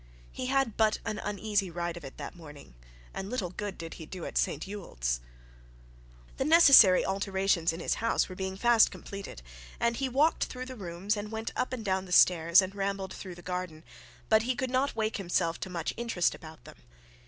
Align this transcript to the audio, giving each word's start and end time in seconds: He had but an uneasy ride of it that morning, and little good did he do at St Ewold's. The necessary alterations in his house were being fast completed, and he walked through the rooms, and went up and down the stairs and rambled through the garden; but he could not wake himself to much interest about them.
He 0.31 0.47
had 0.47 0.77
but 0.77 0.97
an 1.05 1.19
uneasy 1.19 1.69
ride 1.69 1.95
of 1.95 2.03
it 2.03 2.17
that 2.17 2.35
morning, 2.35 2.73
and 3.13 3.29
little 3.29 3.51
good 3.51 3.77
did 3.77 3.93
he 3.93 4.07
do 4.07 4.25
at 4.25 4.35
St 4.35 4.65
Ewold's. 4.67 5.19
The 6.37 6.43
necessary 6.43 7.05
alterations 7.05 7.71
in 7.71 7.79
his 7.79 7.93
house 8.01 8.27
were 8.27 8.33
being 8.33 8.57
fast 8.57 8.89
completed, 8.89 9.43
and 9.79 9.97
he 9.97 10.09
walked 10.09 10.45
through 10.45 10.65
the 10.65 10.75
rooms, 10.75 11.15
and 11.15 11.31
went 11.31 11.51
up 11.55 11.71
and 11.71 11.85
down 11.85 12.05
the 12.05 12.11
stairs 12.11 12.63
and 12.63 12.73
rambled 12.73 13.13
through 13.13 13.35
the 13.35 13.43
garden; 13.43 13.83
but 14.27 14.41
he 14.41 14.55
could 14.55 14.71
not 14.71 14.95
wake 14.95 15.17
himself 15.17 15.59
to 15.59 15.69
much 15.69 15.93
interest 15.97 16.33
about 16.33 16.65
them. 16.65 16.77